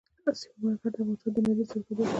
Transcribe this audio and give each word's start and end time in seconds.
سلیمان 0.41 0.75
غر 0.81 0.91
د 0.91 0.95
افغانستان 1.01 1.31
د 1.33 1.37
انرژۍ 1.39 1.65
سکتور 1.71 1.95
برخه 1.95 1.95
ده. 1.95 2.03